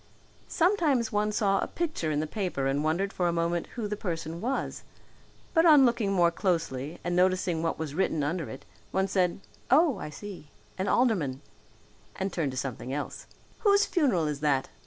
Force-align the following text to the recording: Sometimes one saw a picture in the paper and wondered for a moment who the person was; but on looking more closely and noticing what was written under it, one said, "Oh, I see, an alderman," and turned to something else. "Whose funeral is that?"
Sometimes 0.47 1.11
one 1.11 1.31
saw 1.31 1.59
a 1.59 1.67
picture 1.67 2.09
in 2.09 2.21
the 2.21 2.25
paper 2.25 2.65
and 2.65 2.83
wondered 2.83 3.13
for 3.13 3.27
a 3.27 3.31
moment 3.31 3.67
who 3.75 3.87
the 3.87 3.95
person 3.95 4.41
was; 4.41 4.81
but 5.53 5.63
on 5.63 5.85
looking 5.85 6.11
more 6.11 6.31
closely 6.31 6.97
and 7.03 7.15
noticing 7.15 7.61
what 7.61 7.77
was 7.77 7.93
written 7.93 8.23
under 8.23 8.49
it, 8.49 8.65
one 8.89 9.07
said, 9.07 9.41
"Oh, 9.69 9.99
I 9.99 10.09
see, 10.09 10.47
an 10.75 10.87
alderman," 10.87 11.41
and 12.15 12.33
turned 12.33 12.49
to 12.49 12.57
something 12.57 12.91
else. 12.91 13.27
"Whose 13.59 13.85
funeral 13.85 14.25
is 14.25 14.39
that?" 14.39 14.69